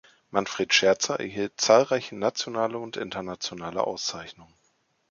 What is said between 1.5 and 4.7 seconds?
zahlreiche nationale und internationale Auszeichnungen.